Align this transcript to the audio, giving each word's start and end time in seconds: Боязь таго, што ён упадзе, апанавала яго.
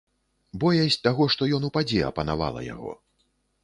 Боязь 0.63 0.97
таго, 1.09 1.29
што 1.35 1.51
ён 1.59 1.69
упадзе, 1.71 2.01
апанавала 2.11 2.69
яго. 2.75 2.91